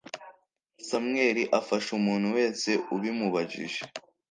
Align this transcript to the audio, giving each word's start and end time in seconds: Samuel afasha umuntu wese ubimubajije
Samuel 0.87 1.37
afasha 1.59 1.89
umuntu 1.99 2.27
wese 2.37 2.69
ubimubajije 2.95 3.81